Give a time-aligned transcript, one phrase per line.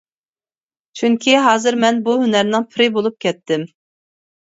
[1.01, 3.73] چۈنكى ھازىر مەن بۇ ھۈنەرنىڭ پىرى بولۇپ كەتتىم.